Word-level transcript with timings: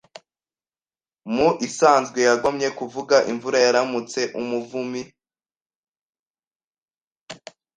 Mu 1.33 1.47
isanzwe 1.67 2.19
yagomye 2.27 2.67
kuvuga: 2.77 3.15
“Imvura 3.31 3.57
yaramutse 3.65 4.21
umuvumi” 4.41 5.01